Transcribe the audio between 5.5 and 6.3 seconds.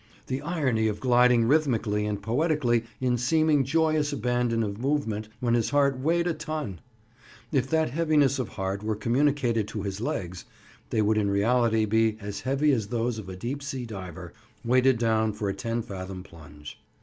his heart weighed